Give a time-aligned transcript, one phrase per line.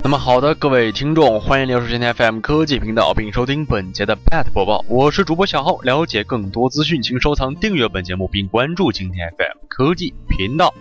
[0.00, 4.82] 那么好的，各位听众，欢迎留守今天 FM 科技频道，并收听本节的 Pat 播报。
[4.88, 10.72] 我是主播小浩，了解更多资讯，请收藏、订阅本节目，并关注今天 FM 科技频道。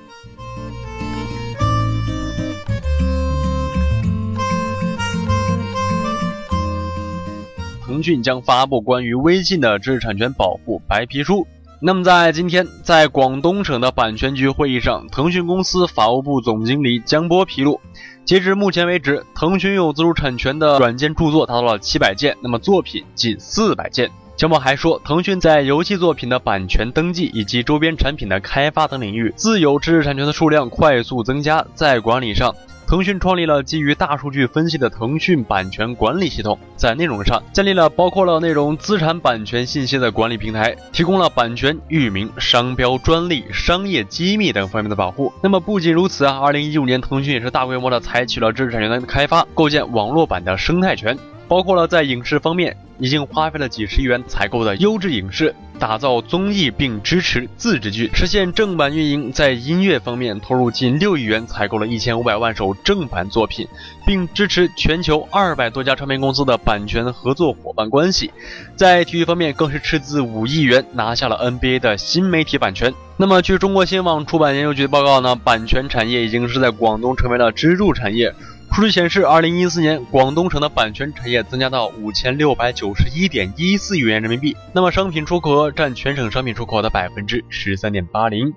[7.85, 11.47] 腾讯将发布关于微信的知识产权保护白皮书。
[11.79, 17.79] 那么，在今天，在广东省的版权局会议上，腾讯公司法务部总经理江波披露，
[18.25, 24.09] 截至目前为止，腾讯有自主产权的软件著作达到了七百件，那么作品近四百件。
[24.35, 32.55] 江波还说，腾讯在游戏作品的版权登记以及周边产品的开发等领域，自有知识产权的数量快速增加，在管理上。
[32.87, 45.33] 腾讯创立了基于大数据分析的腾讯版权管理系统，在内容上建立了包括了内容资产版权信息的管理平台，提供了版权、域名、商标、专利、商业机密等方面的保护。
[45.43, 51.17] 那么不仅如此啊，二零一五年腾讯也是大规模的采取了知识产权的开发，构建网络版的生态圈。
[51.47, 59.31] 包括了在影视方面，已经花费了几十亿元采购的优质影视，打造综艺并支持自制剧，实现正版运营。
[59.31, 63.67] 在音乐方面，投入近六亿元采购了一千五百万首正版作品，
[64.05, 68.31] 并支持全球二百多家唱片公司的版权合作伙伴关系。
[68.75, 72.93] 在体育方面，更是斥资五亿元拿下了 NBA 的新媒体版权。
[73.15, 78.33] 那么，据中国新网出版研究局的报告呢，版权产业已经是在广东成为了支柱产业。
[78.77, 84.55] 数据显示，二零一四年广东省的版权产业增加到五千六百九十一点一四亿元人民币。
[84.71, 88.53] 那么，商品出口额占全省商品出口的百分之十三点八零。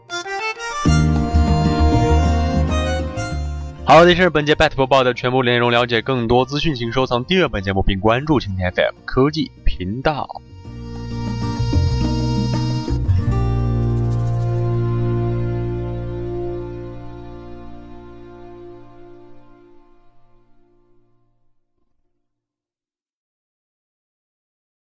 [3.87, 5.71] 好，这是本节 BAT 播报的全部内容。
[5.71, 10.43] 了解更多资讯，请收藏订阅本节目并关注青天 FM 科技频道。